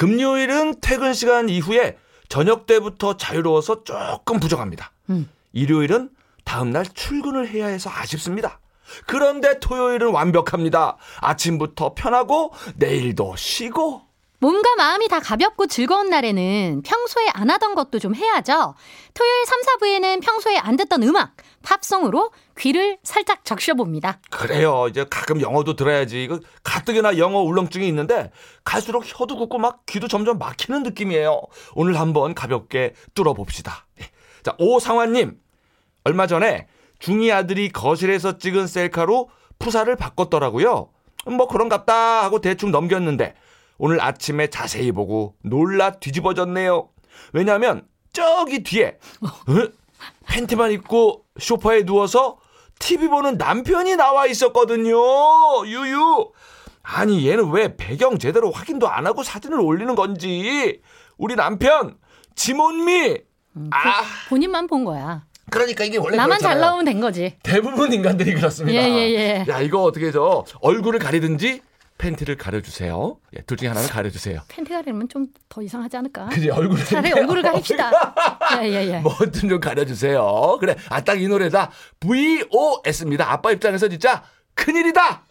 [0.00, 1.98] 금요일은 퇴근 시간 이후에
[2.30, 4.92] 저녁 때부터 자유로워서 조금 부족합니다.
[5.10, 5.30] 음.
[5.52, 6.08] 일요일은
[6.46, 8.60] 다음날 출근을 해야 해서 아쉽습니다.
[9.06, 10.96] 그런데 토요일은 완벽합니다.
[11.20, 14.00] 아침부터 편하고 내일도 쉬고
[14.38, 18.74] 몸과 마음이 다 가볍고 즐거운 날에는 평소에 안 하던 것도 좀 해야죠.
[19.12, 24.20] 토요일 3, 4부에는 평소에 안 듣던 음악, 팝송으로 귀를 살짝 적셔봅니다.
[24.30, 24.86] 그래요.
[24.88, 26.24] 이제 가끔 영어도 들어야지.
[26.24, 28.30] 이거 가뜩이나 영어 울렁증이 있는데
[28.64, 31.40] 갈수록 혀도 굳고 막 귀도 점점 막히는 느낌이에요.
[31.74, 33.86] 오늘 한번 가볍게 뚫어봅시다.
[34.00, 34.04] 예.
[34.42, 35.38] 자, 오상환님.
[36.04, 36.66] 얼마 전에
[36.98, 40.90] 중이 아들이 거실에서 찍은 셀카로 푸사를 바꿨더라고요.
[41.26, 43.34] 뭐 그런갑다 하고 대충 넘겼는데
[43.76, 46.88] 오늘 아침에 자세히 보고 놀라 뒤집어졌네요.
[47.32, 49.28] 왜냐하면 저기 뒤에 어?
[50.26, 52.38] 팬티만 입고 소파에 누워서
[52.78, 54.96] TV 보는 남편이 나와 있었거든요.
[55.66, 56.30] 유유.
[56.82, 60.80] 아니 얘는 왜 배경 제대로 확인도 안 하고 사진을 올리는 건지.
[61.18, 61.96] 우리 남편
[62.34, 63.18] 지몬미.
[63.56, 65.24] 음, 아 본인만 본 거야.
[65.50, 66.64] 그러니까 이게 원래 나만 잘 그렇잖아요.
[66.64, 67.36] 나오면 된 거지.
[67.42, 68.80] 대부분 인간들이 그렇습니다.
[68.80, 69.44] 예, 예, 예.
[69.48, 71.60] 야 이거 어떻게 저 얼굴을 가리든지
[72.00, 73.18] 팬티를 가려주세요.
[73.36, 74.40] 예, 둘 중에 하나는 가려주세요.
[74.48, 76.26] 팬티 가리면 좀 더 이상하지 않을까?
[76.28, 77.90] 그지 얼굴을 차라리 얼굴을 가립시다.
[78.62, 78.98] 예, 예, 예.
[79.02, 80.58] 뭐든 좀 가려주세요.
[80.60, 81.70] 그래, 아, 딱 이 노래다.
[82.00, 83.30] VOS입니다.
[83.32, 84.22] 아빠 입장에서 진짜
[84.54, 85.24] 큰 일이다!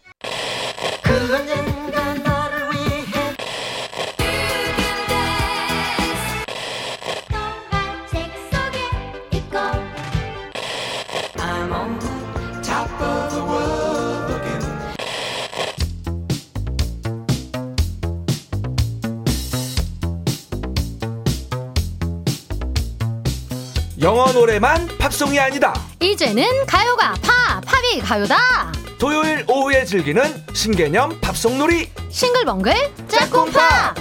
[24.02, 25.74] 영어 노래만 팝송이 아니다.
[26.00, 28.72] 이제는 가요가 팝, 팝이 가요다.
[28.98, 30.22] 토요일 오후에 즐기는
[30.54, 31.88] 신개념 팝송 놀이.
[32.08, 32.72] 싱글벙글
[33.08, 33.94] 짝꿍팝.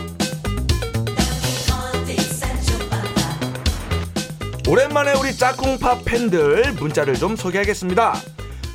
[4.70, 8.14] 오랜만에 우리 짝꿍팝 팬들 문자를 좀 소개하겠습니다.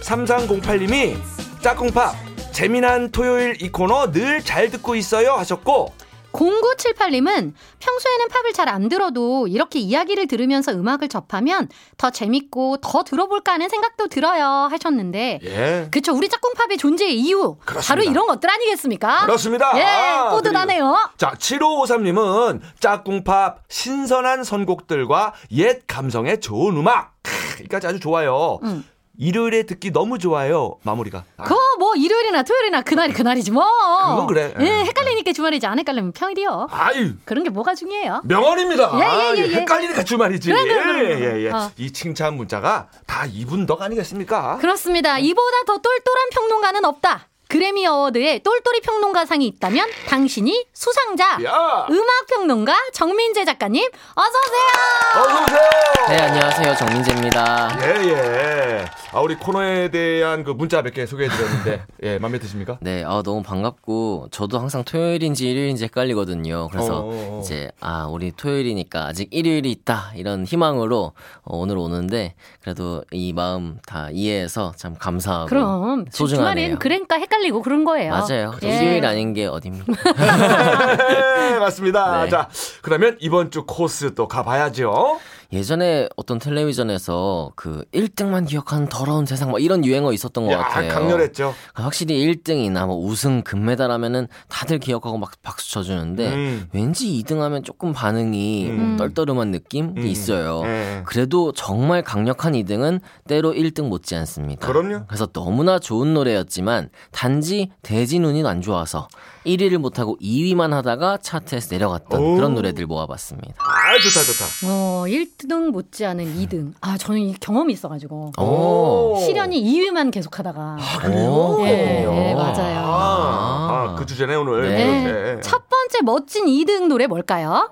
[0.02, 1.16] 3308님이
[1.62, 2.16] 짝꿍팝
[2.52, 5.94] 재미난 토요일 이 코너 늘 잘 듣고 있어요 하셨고
[6.34, 11.68] 0978님은 평소에는 팝을 잘 안 들어도 이렇게 이야기를 들으면서 음악을 접하면
[11.98, 15.88] 더 재밌고 더 들어볼까 하는 생각도 들어요 하셨는데 예.
[15.90, 17.86] 그쵸 우리 짝꿍팝의 존재의 이유 그렇습니다.
[17.86, 19.26] 바로 이런 것들 아니겠습니까?
[19.26, 19.78] 그렇습니다.
[19.78, 27.12] 예 아, 뿌듯하네요 자, 7553님은 짝꿍팝 신선한 선곡들과 옛 감성의 좋은 음악.
[27.22, 28.58] 크, 이까지 아주 좋아요.
[28.62, 28.84] 음.
[29.16, 30.76] 일요일에 듣기 너무 좋아요.
[30.82, 31.22] 마무리가.
[31.36, 31.58] 아, 뭐
[31.96, 33.64] 일요일이나 토요일이나 그날이 그날이지 뭐
[34.10, 34.54] 그건 그래.
[34.60, 34.70] 예, 예.
[34.84, 37.12] 헷갈리니까 주말이지 안 헷갈리면 평일이요 아유.
[37.24, 38.90] 그런 게 뭐가 중요해요 명언입니다.
[38.94, 39.54] 예, 예, 예, 아, 예.
[39.54, 40.50] 헷갈리니까 주말이지.
[40.50, 41.20] 그래, 그래, 그래, 그래.
[41.20, 41.50] 예, 예, 예.
[41.50, 41.70] 어.
[41.76, 44.58] 이 칭찬 문자가 다 이분 덕 아니겠습니까?
[44.58, 45.18] 그렇습니다.
[45.18, 47.28] 이보다 더 똘똘한 평론가는 없다.
[47.48, 51.38] 그래미 어워드에 똘똘이 평론가상이 있다면 당신이 수상자.
[51.44, 51.86] 야!
[51.90, 53.84] 음악 평론가 정민재 작가님
[54.14, 55.22] 어서 오세요.
[55.22, 55.60] 어서 오세요.
[56.08, 56.74] 네, 안녕하세요.
[56.76, 57.78] 정민재입니다.
[57.82, 58.84] 예, 예.
[59.12, 62.78] 아, 우리 코너에 대한 그 문자 몇 개 소개해 드렸는데, 예, 마음에 드십니까?
[62.80, 66.68] 네, 아, 너무 반갑고, 저도 항상 토요일인지 일요일인지 헷갈리거든요.
[66.70, 67.40] 그래서 어어어.
[67.40, 70.12] 이제, 아, 우리 토요일이니까 아직 일요일이 있다.
[70.16, 71.12] 이런 희망으로
[71.42, 75.46] 어, 오늘 오는데, 그래도 이 마음 다 이해해서 참 감사하고.
[75.46, 76.54] 그럼 소중하네요.
[76.54, 78.12] 주말엔 그러니까 헷 갈리고 그런 거예요.
[78.12, 78.54] 맞아요.
[78.62, 78.76] 예.
[78.76, 79.84] 일요일 아닌 게 어딥니까?
[80.96, 82.24] 네, 맞습니다.
[82.24, 82.30] 네.
[82.30, 82.48] 자,
[82.82, 85.18] 그러면 이번 주 코스 또 가봐야죠.
[85.54, 90.92] 예전에 어떤 텔레비전에서 그 1등만 기억하는 더러운 세상 뭐 이런 유행어 있었던 것 야, 같아요.
[90.92, 91.54] 강렬했죠.
[91.72, 96.68] 확실히 1등이나 뭐 우승 금메달 하면은 다들 기억하고 막 박수 쳐주는데 음.
[96.72, 98.80] 왠지 2등 하면 조금 반응이 음.
[98.80, 100.06] 뭐 떨떠름한 느낌이 음.
[100.06, 100.62] 있어요.
[100.64, 101.02] 예.
[101.06, 104.66] 그래도 정말 강력한 2등은 때로 1등 못지 않습니다.
[104.66, 105.04] 그럼요.
[105.06, 109.06] 그래서 너무나 좋은 노래였지만 단지 대진 운이 안 좋아서
[109.46, 112.34] 1위를 못하고 2위만 하다가 차트에서 내려갔던 오.
[112.36, 113.54] 그런 노래들 모아봤습니다.
[113.58, 114.44] 아, 좋다, 좋다.
[114.66, 116.72] 어, 1등 못지않은 2등.
[116.80, 118.32] 아, 저는 이 경험이 있어가지고.
[118.38, 119.16] 오.
[119.20, 120.76] 시련이 2위만 계속하다가.
[121.00, 121.58] 그래요?
[121.60, 122.78] 예, 예, 맞아요.
[122.80, 124.62] 아, 아, 그 주제네, 오늘.
[124.68, 125.34] 네.
[125.34, 125.40] 네.
[125.42, 127.70] 첫 번째 멋진 2등 노래 뭘까요?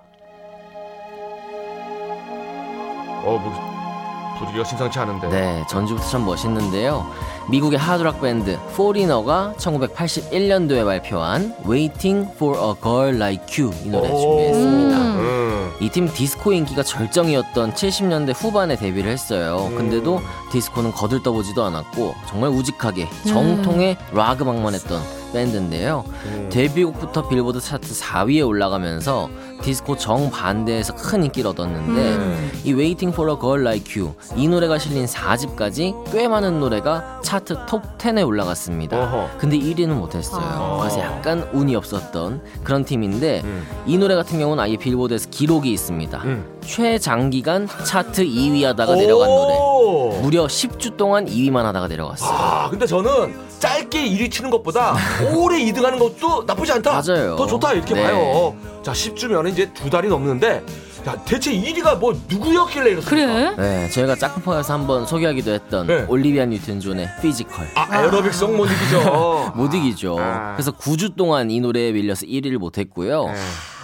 [3.25, 5.29] 어, 뭐, 분위기가 심상치 않은데.
[5.29, 7.07] 네, 전주부터 참 멋있는데요.
[7.50, 14.19] 미국의 하드락 밴드 포리너가 1981년도에 발표한 Waiting for a Girl Like You 이 노래 오.
[14.21, 14.97] 준비했습니다.
[14.97, 15.19] 음.
[15.21, 15.73] 음.
[15.81, 19.69] 이팀 디스코 인기가 절정이었던 70년대 후반에 데뷔를 했어요.
[19.71, 19.77] 음.
[19.77, 20.21] 근데도
[20.53, 25.03] 디스코는 거들떠보지도 않았고 정말 우직하게 정통의 락 음악만 했던
[25.33, 26.05] 밴드인데요.
[26.27, 26.49] 음.
[26.53, 29.29] 데뷔곡부터 빌보드 차트 4위에 올라가면서
[29.62, 32.53] 디스코 정반대에서 큰 인기를 얻었는데 음.
[32.64, 37.67] 이 Waiting for a Girl Like You 이 노래가 실린 4집까지 꽤 많은 노래가 차트
[37.67, 38.99] 톱 10에 올라갔습니다.
[39.00, 39.38] 어허.
[39.38, 40.43] 근데 1위는 못했어요.
[40.44, 40.79] 아.
[40.81, 43.67] 그래서 약간 운이 없었던 그런 팀인데 음.
[43.87, 46.19] 이 노래 같은 경우는 아예 빌보드에서 기록이 있습니다.
[46.25, 46.44] 음.
[46.62, 49.72] 최장기간 차트 2위 하다가 내려간 노래.
[49.82, 50.20] 오.
[50.23, 52.31] 무려 10주 동안 2위만 하다가 내려갔어요.
[52.31, 54.94] 아, 근데 저는 짧게 1위 치는 것보다
[55.34, 56.93] 오래 2등 하는 것도 나쁘지 않다.
[57.02, 57.37] 맞아요.
[57.37, 58.02] 더 좋다 이렇게 네.
[58.05, 58.55] 봐요.
[58.82, 60.64] 자, 10주면 이제 두 달이 넘는데,
[61.05, 63.26] 자, 대체 1위가 뭐 누구였길래 이렇습니까?
[63.32, 63.55] 그래?
[63.56, 66.05] 네, 저희가 짝꿍파에서 한번 소개하기도 했던 네.
[66.08, 67.69] 올리비아 뉴튼 존의 피지컬.
[67.75, 69.52] 아, 에어로빅송 못 이기죠.
[69.55, 70.17] 못 이기죠.
[70.20, 70.52] 아.
[70.55, 73.25] 그래서 9주 동안 이 노래에 밀려서 1위를 못 했고요.
[73.26, 73.35] 네.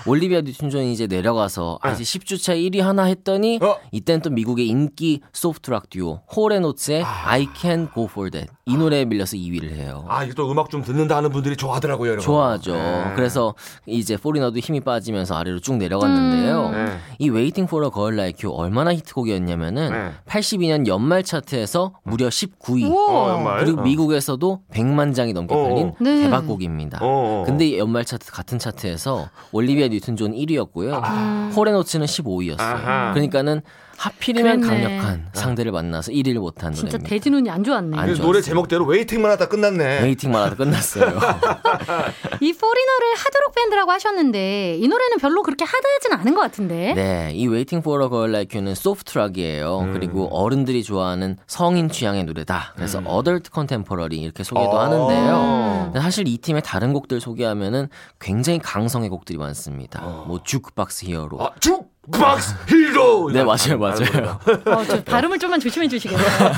[0.08, 3.76] 올리비아 뉴튼 존이 이제 내려가서 아, 이제 10주차 1위 하나 했더니 어?
[3.92, 9.36] 이땐 또 미국의 인기 소프트락 듀오 홀앤오츠의 I Can Go For That 이 노래에 밀려서
[9.36, 10.04] 2위를 해요.
[10.08, 12.22] 아, 이게 또 음악 좀 듣는다 하는 분들이 좋아하더라고요, 여러분.
[12.24, 12.74] 좋아하죠.
[12.74, 13.12] 네.
[13.16, 13.54] 그래서
[13.86, 16.66] 이제 포리너도 힘이 빠지면서 아래로 쭉 내려갔는데요.
[16.66, 16.72] 음.
[16.72, 16.98] 네.
[17.18, 20.12] 이 Waiting for a Girl Like You 얼마나 히트곡이었냐면은 네.
[20.26, 22.84] 82년 연말 차트에서 무려 19위.
[22.90, 23.36] 우와.
[23.36, 23.56] 어.
[23.60, 23.84] 그리고 어.
[23.84, 25.62] 미국에서도 100만 장이 넘게 어.
[25.62, 26.24] 팔린 네.
[26.24, 26.98] 대박곡입니다.
[27.00, 27.44] 어.
[27.46, 31.02] 근데 이 연말 차트 같은 차트에서 올리비아 뉴튼 존 1위였고요.
[31.04, 31.52] 음.
[31.54, 32.60] 홀앤오츠는 15위였어요.
[32.60, 33.12] 아하.
[33.12, 33.62] 그러니까는
[33.98, 34.82] 하필이면 그랬네.
[34.82, 37.08] 강력한 상대를 만나서 1위를 못한 진짜 노래입니다.
[37.08, 37.96] 대진운이 안 좋았네.
[37.98, 38.26] 안그 좋았어요.
[38.26, 40.02] 노래 제목대로 Waiting만 하다 끝났네.
[40.02, 41.06] Waiting만 하다 끝났어요.
[42.40, 46.94] 이 포리너를 하드록 밴드라고 하셨는데 이 노래는 별로 그렇게 하드하진 않은 것 같은데.
[46.94, 49.80] 네, 이 Waiting for a Girl Like You는 소프트락이에요.
[49.80, 49.92] 음.
[49.92, 52.74] 그리고 어른들이 좋아하는 성인 취향의 노래다.
[52.76, 53.04] 그래서 음.
[53.06, 54.80] adult contemporary 이렇게 소개도 어.
[54.80, 55.82] 하는데요.
[55.86, 57.88] 근데 사실 이 팀의 다른 곡들 소개하면은
[58.20, 60.00] 굉장히 강성의 곡들이 많습니다.
[60.28, 61.42] 뭐 Juke Box Hero.
[61.42, 63.30] 아, Juke Box Hero.
[63.32, 64.38] 네, 맞아요, 맞아요.
[64.66, 66.50] 어, 저 발음을 좀만 조심해 주시겠어요?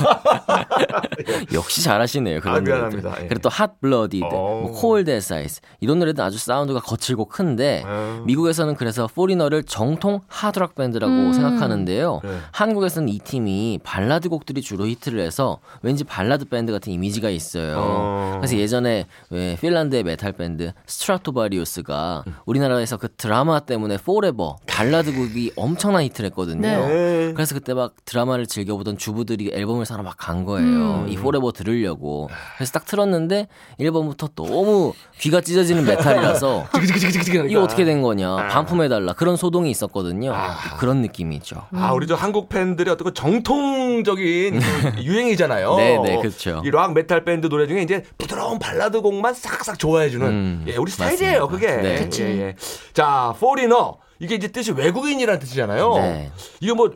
[1.53, 2.39] 역시 잘하시네요.
[2.39, 2.73] 그런 아, 노래들.
[2.73, 3.23] 미안합니다.
[3.23, 3.27] 예.
[3.27, 4.29] 그리고 또 Hot Blooded, 어.
[4.31, 8.23] 뭐 Cold As Ice 이런 노래도 아주 사운드가 거칠고 큰데 음.
[8.25, 11.33] 미국에서는 그래서 포리너를 정통 하드락 밴드라고 음.
[11.33, 12.21] 생각하는데요.
[12.23, 12.37] 네.
[12.51, 17.75] 한국에서는 이 팀이 발라드 곡들이 주로 히트를 해서 왠지 발라드 밴드 같은 이미지가 있어요.
[17.77, 18.37] 어.
[18.39, 26.03] 그래서 예전에 왜 핀란드의 메탈 밴드 스트라토바리우스가 우리나라에서 그 드라마 때문에 Forever 발라드 곡이 엄청난
[26.03, 26.61] 히트를 했거든요.
[26.61, 26.77] 네.
[26.87, 27.33] 네.
[27.33, 31.05] 그래서 그때 막 드라마를 즐겨보던 주부들이 앨범을 사러 막 간 거예요.
[31.05, 31.09] 음.
[31.09, 32.29] 이 Forever 들으려고.
[32.57, 33.47] 그래서 딱 틀었는데
[33.79, 36.67] 1번부터 너무 귀가 찢어지는 메탈이라서
[37.49, 38.47] 이거 어떻게 된 거냐.
[38.49, 39.13] 반품해달라.
[39.13, 40.33] 그런 소동이 있었거든요.
[40.79, 41.63] 그런 느낌이죠.
[41.73, 45.75] 아, 우리 저 한국 팬들의 어떤 그 정통적인 그 유행이잖아요.
[45.75, 46.61] 네, 네, 그렇죠.
[46.65, 50.89] 이 락 메탈 밴드 노래 중에 이제 부드러운 발라드 곡만 싹싹 좋아해주는 음, 예, 우리
[50.91, 51.75] 스타일이에요, 맞습니다.
[51.77, 51.81] 그게.
[51.81, 52.09] 네.
[52.19, 52.55] 예, 예.
[52.93, 55.95] 자, 포리너 이게 이제 뜻이 외국인이라는 뜻이잖아요.
[55.95, 56.31] 네.
[56.59, 56.91] 이거 뭐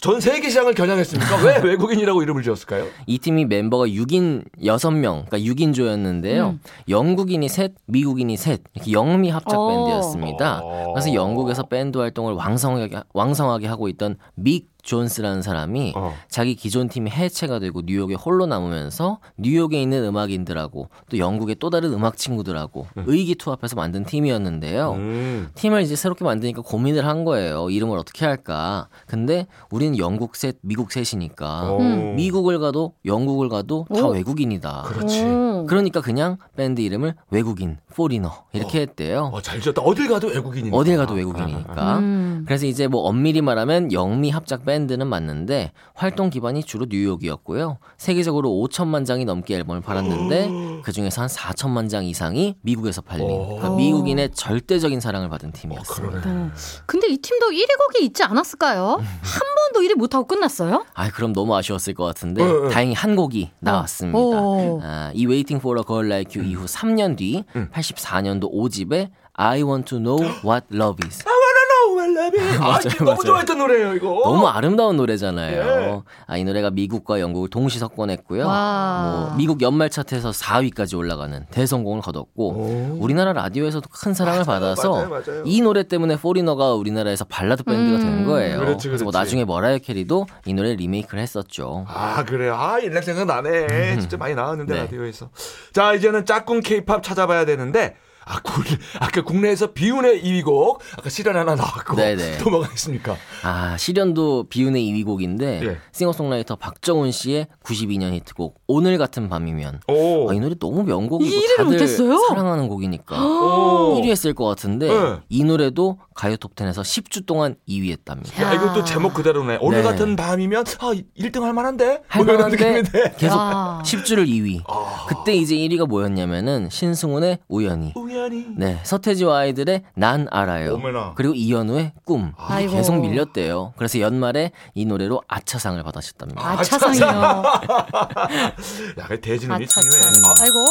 [0.00, 1.36] 전 세계 시장을 겨냥했습니까?
[1.44, 2.86] 왜 외국인이라고 이름을 지었을까요?
[3.06, 6.50] 이 팀이 멤버가 6인 6명, 그러니까 6인조였는데요.
[6.50, 6.60] 음.
[6.88, 9.68] 영국인이 셋, 미국인이 셋, 이렇게 영미 합작 어.
[9.68, 10.60] 밴드였습니다.
[10.62, 10.92] 어.
[10.92, 16.14] 그래서 영국에서 밴드 활동을 왕성하게, 왕성하게 하고 있던 믹 존스라는 사람이 어.
[16.28, 21.92] 자기 기존 팀이 해체가 되고 뉴욕에 홀로 남으면서 뉴욕에 있는 음악인들하고 또 영국의 또 다른
[21.92, 24.92] 음악 친구들하고 의기투합해서 만든 팀이었는데요.
[24.92, 25.48] 음.
[25.56, 27.68] 팀을 이제 새롭게 만드니까 고민을 한 거예요.
[27.68, 28.88] 이름을 어떻게 할까?
[29.06, 31.78] 근데 우리 는 영국 셋, 미국 셋이니까 오.
[32.14, 34.10] 미국을 가도 영국을 가도 다 오.
[34.10, 34.82] 외국인이다.
[34.86, 35.24] 그렇지.
[35.24, 35.66] 오.
[35.66, 39.30] 그러니까 그냥 밴드 이름을 외국인, 포리너 이렇게 했대요.
[39.32, 39.82] 어, 잘 지었다.
[39.82, 40.76] 어딜 가도 외국인이니까.
[40.76, 41.98] 어딜 가도 외국인이니까.
[41.98, 42.44] 음.
[42.46, 47.78] 그래서 이제 뭐 엄밀히 말하면 영미 합작 밴드는 맞는데 활동 기반이 주로 뉴욕이었고요.
[47.96, 53.70] 세계적으로 5천만 장이 넘게 앨범을 팔았는데 그 중에서 한 4천만 장 이상이 미국에서 팔린 그러니까
[53.70, 53.76] 오.
[53.76, 56.10] 미국인의 절대적인 사랑을 받은 팀이었어요.
[56.10, 56.26] 그러네.
[56.26, 56.50] 네.
[56.86, 58.86] 근데 이 팀도 1위 곡이 있지 않았을까요?
[58.98, 59.40] 한
[59.72, 60.84] 번도 1위 못하고 끝났어요?
[60.94, 62.68] 아, 그럼 너무 아쉬웠을 것 같은데 어, 어.
[62.68, 64.18] 다행히 한 곡이 나왔습니다.
[64.18, 64.80] 오.
[64.82, 69.88] 아, 이 Waiting for a Girl Like You 이후 3년 뒤 84년도 5집에 I Want
[69.90, 72.54] to Know What Love Is요.
[72.62, 73.22] 아, 맞아요, 이거 너무 맞아요.
[73.24, 74.20] 좋아했던 노래예요, 이거.
[74.24, 75.52] 너무 아름다운 노래잖아요.
[75.56, 76.00] 예.
[76.26, 78.46] 아, 이 노래가 미국과 영국을 동시 석권했고요.
[78.46, 79.26] 와.
[79.28, 82.96] 뭐 미국 연말 차트에서 4위까지 올라가는 대성공을 거뒀고 오.
[83.00, 85.42] 우리나라 라디오에서도 큰 사랑을 받아서 맞아요, 맞아요.
[85.44, 88.58] 이 노래 때문에 포리너가 우리나라에서 발라드 밴드가 된 거예요.
[88.58, 89.18] 그렇지, 그래서 뭐 그렇지.
[89.18, 91.84] 나중에 머라이어 캐리도 이 노래 리메이크를 했었죠.
[91.88, 92.54] 아 그래요.
[92.56, 93.98] 아 옛날 생각 나네.
[94.00, 94.80] 진짜 많이 나왔는데 네.
[94.82, 95.30] 라디오에서.
[95.72, 97.96] 자 이제는 짝꿍 케이팝 찾아봐야 되는데.
[98.28, 98.62] 아, 국,
[99.00, 102.38] 아까 국내에서 비운의 2위곡 아까 실현 하나 나왔고 네네.
[102.38, 103.16] 또 뭐가 있습니까?
[103.42, 105.78] 아, 시련도 비운의 2위 곡인데 예.
[105.92, 110.30] 싱어송라이터 박정훈 씨의 92년 히트곡 오늘 같은 밤이면 오.
[110.30, 112.18] 아, 이 노래 너무 명곡이고 다들 못했어요?
[112.28, 113.98] 사랑하는 곡이니까 오.
[114.00, 115.16] 1위 했을 것 같은데 네.
[115.30, 118.42] 이 노래도 가요 톱10에서 10주 동안 2위 했답니다.
[118.42, 119.58] 야, 이것도 제목 그대로네.
[119.62, 119.84] 오늘 네.
[119.84, 122.02] 같은 밤이면 아 1등 할 만한데?
[122.08, 123.14] 할뭐 이런 만한데.
[123.16, 123.82] 계속 야.
[123.84, 124.62] 10주를 2위.
[124.68, 125.06] 아.
[125.08, 127.92] 그때 이제 1위가 뭐였냐면은 신승훈의 우연히.
[127.94, 128.17] 우연히.
[128.56, 130.74] 네, 서태지와 아이들의 난 알아요.
[130.74, 131.12] 어머나.
[131.16, 132.32] 그리고 이현우의 꿈.
[132.36, 132.72] 아이고.
[132.72, 133.74] 계속 밀렸대요.
[133.76, 136.44] 그래서 연말에 이 노래로 아차상을 받으셨답니다.
[136.44, 137.04] 아차상이요.
[138.98, 139.80] 야, 그 대진운이 아차차.
[139.88, 140.02] 중요해.
[140.26, 140.64] 아, 아이고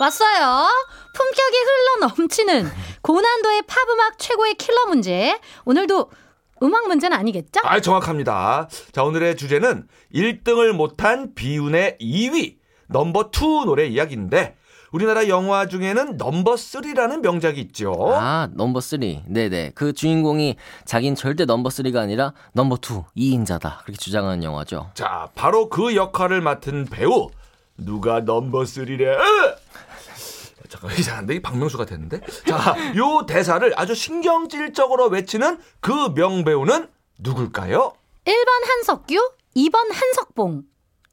[0.00, 0.68] 왔어요.
[1.14, 2.70] 품격이 흘러 넘치는
[3.02, 5.38] 고난도의 팝 음악 최고의 킬러 문제.
[5.64, 6.10] 오늘도
[6.62, 7.60] 음악 문제는 아니겠죠?
[7.64, 8.68] 아, 정확합니다.
[8.92, 12.56] 자, 오늘의 주제는 1등을 못한 비운의 2위,
[12.88, 14.56] 넘버 2 노래 이야기인데,
[14.92, 17.94] 우리나라 영화 중에는 넘버 3라는 명작이 있죠.
[18.14, 19.00] 아, 넘버 3.
[19.26, 19.72] 네네.
[19.74, 22.78] 그 주인공이 자긴 절대 넘버 3가 아니라 넘버
[23.14, 23.82] 2, 2인자다.
[23.82, 24.90] 그렇게 주장하는 영화죠.
[24.94, 27.30] 자, 바로 그 역할을 맡은 배우,
[27.76, 29.16] 누가 넘버 3래?
[30.68, 36.88] 잠깐 이상한데 이 박명수가 됐는데 자요 대사를 아주 신경질적으로 외치는 그 명배우는
[37.20, 37.94] 누굴까요?
[38.26, 39.14] 1번 한석규,
[39.56, 40.64] 2번 한석봉.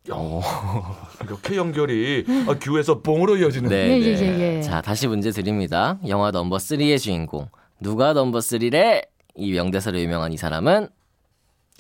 [1.24, 4.00] 이렇게 연결이 아, 규에서 봉으로 이어지는 네.
[4.00, 4.06] 예, 네.
[4.22, 4.62] 예, 예, 예.
[4.62, 5.98] 자, 다시 문제 드립니다.
[6.08, 7.48] 영화 넘버 3의 주인공.
[7.80, 9.06] 누가 넘버 3래?
[9.36, 10.88] 이 명대사로 유명한 이 사람은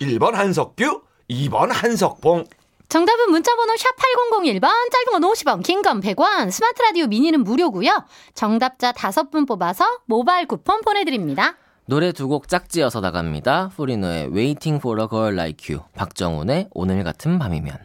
[0.01, 2.45] 1번 한석규 2번 한석봉
[2.89, 8.05] 정답은 문자번호 샵 8001번, 짧은 건 50원, 긴 건 100원, 스마트 라디오 미니는 무료고요.
[8.35, 11.55] 정답자 5분 뽑아서 모바일 쿠폰 보내드립니다.
[11.87, 13.71] 노래 두 곡 짝지어서 나갑니다.
[13.75, 17.77] 포리노의 Waiting for a Girl Like You, 박정훈의 오늘 같은 밤이면.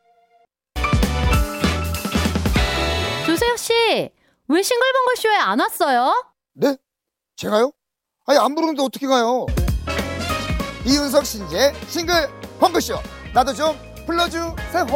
[3.70, 4.10] 씨,
[4.48, 6.12] 왜 싱글벙글 쇼에 안 왔어요?
[6.54, 6.76] 네?
[7.36, 7.70] 제가요?
[8.26, 9.46] 아니 안 부르는데 어떻게 가요?
[10.84, 12.96] 이윤석 신재 싱글 펑크쇼
[13.32, 14.86] 나도 좀 불러주세요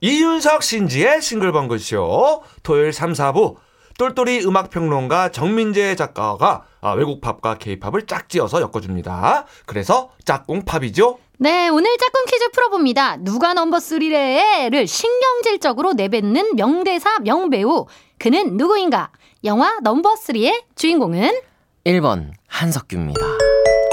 [0.00, 3.56] 이윤석 신지의 싱글벙글쇼 토요일 3, 4부
[3.98, 9.44] 똘똘이 음악평론가 정민재 작가가 아, 외국 팝과 케이팝을 짝지어서 엮어줍니다.
[9.66, 11.18] 그래서 짝꿍 팝이죠.
[11.42, 13.16] 네, 오늘 짝꿍 퀴즈 풀어봅니다.
[13.20, 17.86] 누가 넘버 3래를 신경질적으로 내뱉는 명대사 명배우.
[18.18, 19.10] 그는 누구인가?
[19.44, 21.40] 영화 넘버 3의 주인공은
[21.86, 23.20] 1번 한석규입니다.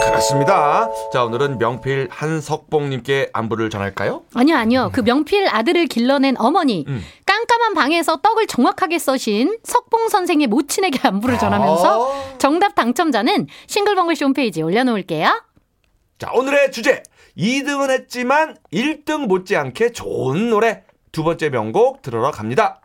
[0.03, 0.89] 그렇습니다.
[1.13, 4.23] 자 오늘은 명필 한석봉님께 안부를 전할까요?
[4.33, 4.89] 아니요, 아니요.
[4.91, 6.83] 그 명필 아들을 길러낸 어머니.
[6.89, 7.01] 음.
[7.25, 12.37] 깜깜한 방에서 떡을 정확하게 써신 석봉 선생의 모친에게 안부를 전하면서 아.
[12.39, 15.43] 정답 당첨자는 싱글벙글쇼 홈페이지에 올려놓을게요.
[16.19, 17.03] 자 오늘의 주제
[17.37, 22.81] 2등은 했지만 1등 못지않게 좋은 노래 두 번째 명곡 들으러 갑니다.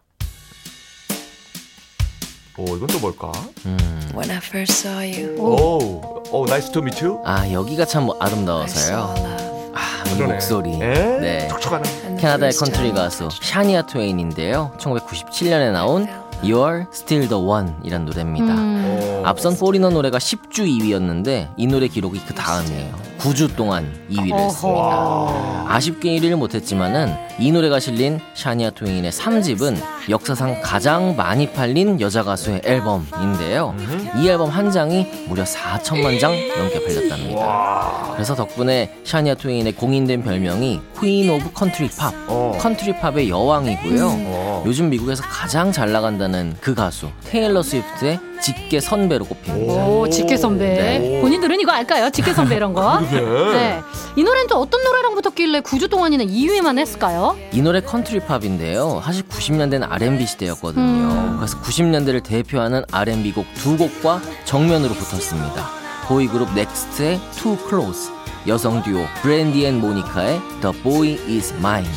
[2.58, 3.32] 오 이건 또 뭘까?
[3.64, 3.78] 음.
[4.14, 7.22] When I first saw you, 오, 오 nice to meet you.
[7.24, 9.14] 아, 여기가 참 아름다워서요.
[9.16, 9.72] love.
[9.74, 10.76] 아, 이 목소리.
[10.76, 11.18] 네.
[11.18, 11.48] 네.
[11.48, 12.16] 촉촉하네.
[12.20, 14.76] 캐나다의 컨트리 가수 샤니아 트웨인인데요.
[14.78, 16.06] 1997년에 나온
[16.42, 18.46] You're Still the One 이란 노래입니다.
[18.54, 19.22] 음.
[19.24, 22.94] 앞선 포리너 노래가 10주 2위였는데 이 노래 기록이 그 다음이에요.
[23.18, 24.42] 9주 동안 2위를 어허.
[24.44, 25.64] 했습니다.
[25.68, 32.62] 아쉽게 1위를 못했지만은 이 노래가 실린 샤니아 트웨인의 3집은 역사상 가장 많이 팔린 여자 가수의
[32.64, 33.74] 앨범인데요.
[34.16, 38.10] 이 앨범 한 장이 무려 4천만 장 넘게 팔렸답니다.
[38.14, 42.56] 그래서 덕분에 샤니아 트웨인의 공인된 별명이 Queen of Country Pop, 어.
[42.60, 44.06] 컨트리 팝의 여왕이고요.
[44.08, 44.62] 어.
[44.66, 49.86] 요즘 미국에서 가장 잘 나간다는 그 가수 테일러 스위프트의 직계 선배로 꼽힙니다.
[49.86, 50.98] 오, 직계 선배.
[50.98, 51.20] 네.
[51.20, 52.10] 본인들은 이거 알까요?
[52.10, 53.00] 직계 선배 이런 거.
[53.10, 53.80] 네.
[54.16, 57.36] 이 노래는 또 어떤 노래랑 붙었길래 9주 동안이나 2위만 했을까요?
[57.52, 59.00] 이 노래 컨트리 팝인데요.
[59.04, 60.82] 사실 90년대는 R&B 시대였거든요.
[60.82, 61.36] 음.
[61.38, 65.70] 그래서 90년대를 대표하는 R&B 곡 두 곡과 정면으로 붙었습니다.
[66.08, 68.10] 보이그룹 넥스트의 Too Close,
[68.46, 71.88] 여성 듀오 브랜디 앤 모니카의 The Boy Is Mine.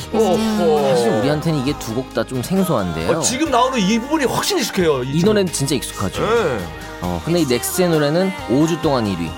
[0.89, 3.17] 사실 우리한테는 이게 두 곡 다 좀 생소한데요.
[3.17, 5.03] 어, 지금 나오는 이 부분이 훨씬 익숙해요.
[5.03, 6.21] 이 노래는 진짜 익숙하죠.
[6.21, 6.59] 네.
[7.01, 9.29] 어, 근데 이 넥스트의 노래는 5주 동안 1위.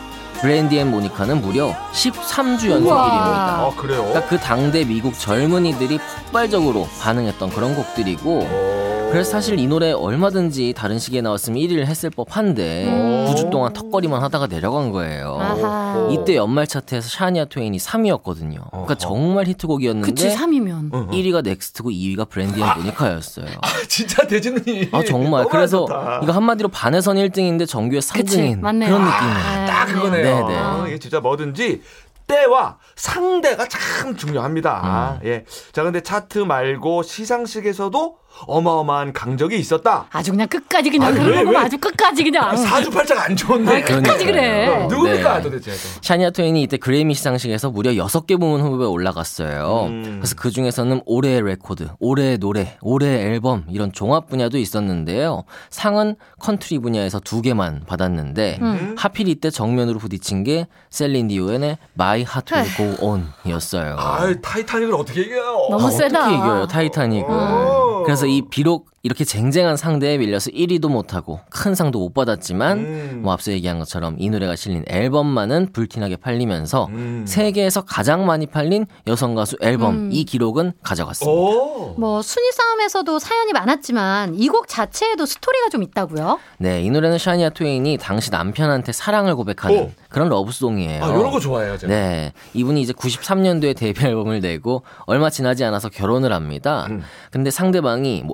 [0.42, 3.10] 브랜디 앤 모니카는 무려 13주 연속 우와.
[3.10, 3.20] 1위입니다.
[3.66, 4.04] 아 그래요?
[4.06, 8.87] 그러니까 그 당대 미국 젊은이들이 폭발적으로 반응했던 그런 곡들이고 오.
[9.10, 13.26] 그래서 사실 이 노래 얼마든지 다른 시기에 나왔으면 1위를 했을 법한데 음.
[13.30, 15.38] 9주 동안 턱걸이만 하다가 내려간 거예요.
[15.40, 16.08] 아하.
[16.12, 18.70] 이때 연말 차트에서 샤니아 트웨인이 3위였거든요.
[18.70, 20.94] 그러니까 정말 히트곡이었는데 그치, 3위면.
[20.94, 21.08] 응.
[21.08, 23.48] 1위가 넥스트고 2위가 브랜디 앤 모니카였어요.
[23.88, 24.90] 진짜 대진이.
[24.92, 26.20] 아 정말 그래서 좋다.
[26.24, 28.90] 이거 한마디로 반에선 1등인데 전교에 3등인 그치, 맞네요.
[28.90, 29.68] 그런 아, 느낌이에요.
[29.68, 30.48] 딱 그거네요.
[30.48, 30.60] 네네.
[30.60, 31.82] 어, 이게 진짜 뭐든지
[32.28, 35.20] 때와 상대가 참 중요합니다.
[35.24, 35.28] 음.
[35.28, 35.46] 예.
[35.72, 40.06] 자, 근데 차트 말고 시상식에서도 어마어마한 강적이 있었다.
[40.12, 41.44] 아주 그냥 끝까지 그냥 아니, 왜?
[41.44, 42.56] 거 아주 끝까지 그냥.
[42.56, 43.82] 사주팔자가 안 좋은데.
[43.82, 44.68] 끝까지 그래.
[44.68, 45.42] 어, 누굽니까 네.
[45.44, 45.72] 도대체?
[46.02, 49.86] 샤니아 트웨인이 이때 그래미 시상식에서 무려 6개 부문 후보에 올라갔어요.
[49.88, 50.18] 음.
[50.20, 55.44] 그래서 그 중에서는 올해의 레코드, 올해의 노래, 올해의 앨범 이런 종합 분야도 있었는데요.
[55.70, 58.96] 상은 컨트리 분야에서 두 개만 받았는데 음.
[58.98, 63.08] 하필 이때 정면으로 부딪힌 게 셀린 디온의 My Heart Will Go
[63.46, 63.96] On이었어요.
[64.00, 65.68] 아, 타이타닉을 어떻게 이겨요?
[65.72, 66.22] 너무 아, 세다.
[66.22, 67.26] 어떻게 이겨요 타이타닉을?
[67.30, 67.77] 어.
[68.08, 73.20] 그래서 이 비록 이렇게 쟁쟁한 상대에 밀려서 1위도 못하고 큰 상도 못 받았지만 음.
[73.24, 77.24] 뭐 앞서 얘기한 것처럼 이 노래가 실린 앨범만은 불티나게 팔리면서 음.
[77.28, 80.10] 세계에서 가장 많이 팔린 여성 가수 앨범 음.
[80.12, 81.32] 이 기록은 가져갔습니다.
[81.32, 81.96] 오.
[81.98, 86.40] 뭐 순위 싸움에서도 사연이 많았지만 이 곡 자체에도 스토리가 좀 있다고요?
[86.58, 89.92] 네, 이 노래는 샤니아 트웨인이 당시 남편한테 사랑을 고백하는 오.
[90.10, 91.04] 그런 love song이에요.
[91.04, 91.94] 아, 이런 거 좋아해요, 제가.
[91.94, 96.88] 네, 이분이 이제 93년도에 데뷔 앨범을 내고 얼마 지나지 않아서 결혼을 합니다.
[96.90, 97.04] 음.
[97.30, 98.34] 근데 상대방이 뭐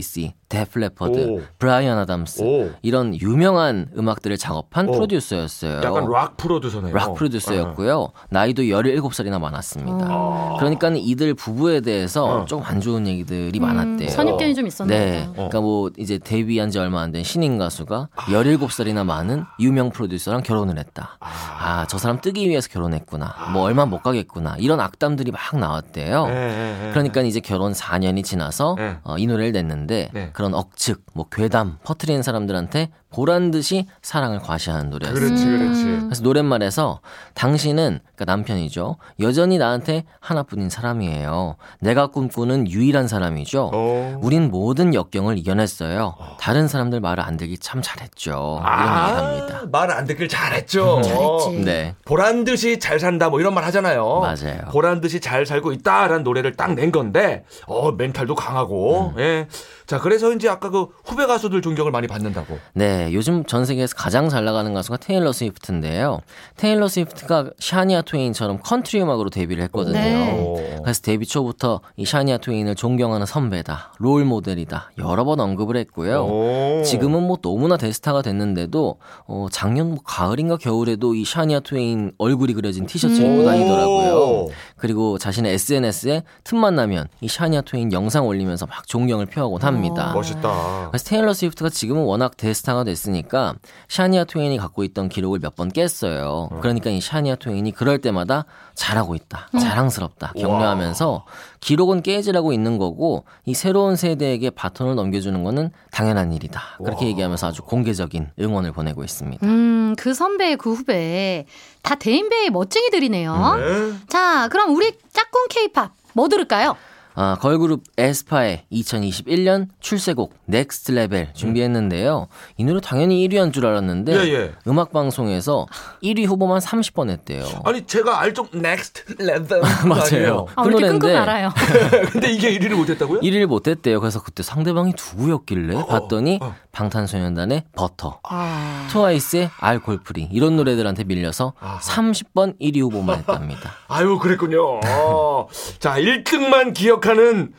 [0.00, 1.42] ACDC, 데프 레퍼드, 오.
[1.58, 2.70] 브라이언 아담스 오.
[2.82, 4.92] 이런 유명한 음악들을 작업한 오.
[4.92, 5.80] 프로듀서였어요.
[5.84, 6.94] 약간 락 프로듀서네요.
[6.94, 8.08] 락 프로듀서였고요.
[8.30, 10.06] 나이도 17살이나 많았습니다.
[10.10, 10.56] 어.
[10.58, 12.44] 그러니까 이들 부부에 대해서 어.
[12.46, 14.08] 좀안 좋은 얘기들이 음, 많았대요.
[14.08, 15.20] 선입견이 좀 있었나 네.
[15.26, 15.32] 보다.
[15.34, 20.78] 그러니까 뭐 이제 데뷔한 지 얼마 안 된 신인 가수가 17살이나 많은 유명 프로듀서랑 결혼을
[20.78, 21.18] 했다.
[21.20, 23.50] 아, 저 사람 뜨기 위해서 결혼했구나.
[23.52, 24.54] 뭐 얼마 못 가겠구나.
[24.60, 26.26] 이런 악담들이 막 나왔대요.
[26.30, 26.90] 예, 예, 예.
[26.92, 28.96] 그러니까 이제 결혼 4년이 지나서 네.
[29.02, 30.30] 어, 이 노래를 냈는데 네.
[30.32, 35.20] 그런 억측, 뭐 괴담 퍼트리는 사람들한테 보란 듯이 사랑을 과시하는 노래였어요.
[35.20, 35.84] 그렇지, 그렇지.
[36.04, 37.00] 그래서 노랫말에서
[37.34, 38.96] 당신은 그러니까 남편이죠.
[39.20, 41.56] 여전히 나한테 하나뿐인 사람이에요.
[41.80, 43.70] 내가 꿈꾸는 유일한 사람이죠.
[43.72, 44.18] 어.
[44.22, 46.14] 우린 모든 역경을 이겨냈어요.
[46.38, 48.60] 다른 사람들 말을 안 들기 참 잘했죠.
[48.62, 49.60] 이런 얘기를 합니다.
[49.70, 51.02] 말 안 듣길 잘했죠.
[51.02, 51.64] 잘했지.
[51.64, 51.94] 네.
[52.04, 54.20] 보란 듯이 잘 산다 뭐 이런 말 하잖아요.
[54.20, 54.60] 맞아요.
[54.70, 59.20] 보란 듯이 잘 살고 있다라는 노래를 딱 낸 건데 어 멘탈도 강하고 음.
[59.20, 59.48] 예.
[59.86, 62.58] 자 그래서 이제 아까 그 후배 가수들 존경을 많이 받는다고.
[62.74, 66.20] 네, 요즘 전 세계에서 가장 잘 나가는 가수가 테일러 스위프트인데요.
[66.56, 69.98] 테일러 스위프트가 샤니아 트웨인처럼 컨트리 음악으로 데뷔를 했거든요.
[69.98, 70.40] 네.
[70.40, 70.82] 오.
[70.82, 76.24] 그래서 데뷔 초부터 이 샤니아 트웨인을 존경하는 선배다, 롤 모델이다 여러 번 언급을 했고요.
[76.24, 76.82] 오.
[76.84, 78.96] 지금은 뭐 너무나 대스타가 됐는데도
[79.26, 83.44] 어, 작년 뭐 가을인가 겨울에도 이 샤니아 트웨인 얼굴이 그려진 티셔츠 입고 오.
[83.44, 84.48] 다니더라고요.
[84.80, 90.12] 그리고 자신의 SNS에 틈만 나면 이 샤니아 트웨인 영상 올리면서 막 존경을 표하곤 합니다.
[90.14, 90.88] 멋있다.
[90.90, 93.54] 그래서 테일러 스위프트가 지금은 워낙 대스타가 됐으니까
[93.88, 96.48] 샤니아 트웨인이 갖고 있던 기록을 몇 번 깼어요.
[96.60, 101.24] 그러니까 이 샤니아 트웨인이 그럴 때마다 잘하고 있다, 자랑스럽다, 격려하면서
[101.60, 106.62] 기록은 깨지라고 있는 거고 이 새로운 세대에게 바톤을 넘겨주는 거는 당연한 일이다.
[106.82, 109.44] 그렇게 얘기하면서 아주 공개적인 응원을 보내고 있습니다.
[109.46, 111.44] 음, 그 선배, 그 후배
[111.82, 113.54] 다 대인배의 멋쟁이들이네요.
[113.56, 113.92] 네.
[114.08, 116.76] 자, 그럼 우리 짝꿍 케이팝 뭐 들을까요?
[117.14, 122.28] 아, 걸그룹 에스파의 2021년 출세곡 Next Level 준비했는데요.
[122.56, 124.52] 이 노래 당연히 1위 한 줄 알았는데 예, 예.
[124.68, 125.66] 음악 방송에서
[126.02, 127.44] 1위 후보만 30번 했대요.
[127.64, 130.46] 아니 제가 알죠 Next Level 맞아요.
[130.54, 131.50] 아, 그 우리 끙끙 노래인데 알아요.
[132.12, 133.20] 근데 이게 1위를 못 했다고요?
[133.20, 134.00] 1위를 못 했대요.
[134.00, 136.54] 그래서 그때 상대방이 누구였길래 봤더니 어.
[136.72, 141.78] 방탄소년단의 버터, 아, 트와이스의 Alcohol-Free 이런 노래들한테 밀려서 아하.
[141.80, 143.72] 30번 1위 후보만 했답니다.
[143.88, 144.80] 아유 그랬군요.
[144.84, 145.46] 어.
[145.78, 147.52] 자 1등만 기억하는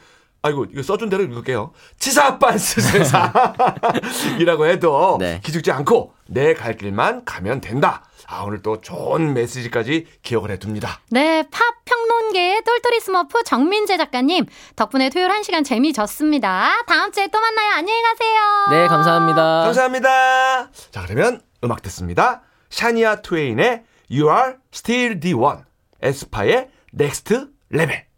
[0.43, 1.71] 아이고 이거 써준 대로 읽을게요.
[1.99, 5.39] 치사빤스 세상이라고 해도 네.
[5.43, 8.04] 기죽지 않고 내 갈 길만 가면 된다.
[8.27, 11.01] 아 오늘 또 좋은 메시지까지 기억을 해둡니다.
[11.10, 16.84] 네, 팝 평론계의 똘똘이 스머프 정민재 작가님 덕분에 토요일 1 시간 재미졌습니다.
[16.88, 17.71] 다음 주에 또 만나요.
[17.73, 18.39] 안녕히 가세요.
[18.71, 19.41] 네, 감사합니다.
[19.65, 20.71] 감사합니다.
[20.91, 22.41] 자 그러면 음악 듣습니다.
[22.69, 25.60] 샤니아 트웨인의 You Are Still the One,
[26.01, 27.36] 에스파의 Next
[27.73, 28.11] Level.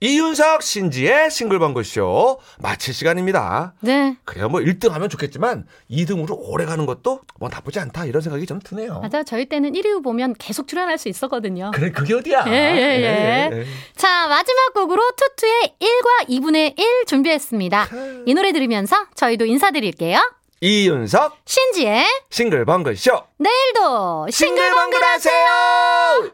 [0.00, 3.74] 이윤석 신지의 싱글벙글쇼 마칠 시간입니다.
[3.80, 4.16] 네.
[4.24, 8.60] 그래야 뭐 1등 하면 좋겠지만 2등으로 오래 가는 것도 뭐 나쁘지 않다 이런 생각이 좀
[8.60, 9.00] 드네요.
[9.00, 11.72] 맞아, 저희 때는 1위 후보면 계속 출연할 수 있었거든요.
[11.74, 12.44] 그래 그게 어디야?
[12.46, 13.66] 예, 예, 예.
[13.96, 17.88] 자, 마지막 곡으로 투투의 1과 2분의 1 준비했습니다.
[18.26, 20.20] 이 노래 들으면서 저희도 인사드릴게요.
[20.60, 26.24] 이윤석 신지의 싱글벙글쇼 내일도 싱글벙글 하세요.